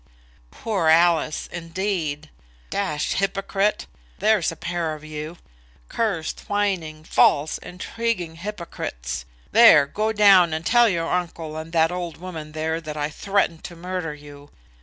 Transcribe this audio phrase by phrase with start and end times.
[0.49, 2.31] "Poor Alice, indeed!
[2.71, 3.85] D hypocrite!
[4.17, 5.37] There's a pair of you;
[5.89, 9.25] cursed, whining, false, intriguing hypocrites.
[9.51, 13.63] There; go down and tell your uncle and that old woman there that I threatened
[13.65, 14.49] to murder you.